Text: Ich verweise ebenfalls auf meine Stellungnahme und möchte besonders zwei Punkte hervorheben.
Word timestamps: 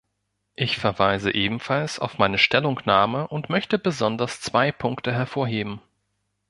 Ich 0.55 0.79
verweise 0.79 1.31
ebenfalls 1.31 1.99
auf 1.99 2.17
meine 2.17 2.39
Stellungnahme 2.39 3.27
und 3.27 3.51
möchte 3.51 3.77
besonders 3.77 4.41
zwei 4.41 4.71
Punkte 4.71 5.13
hervorheben. 5.13 5.79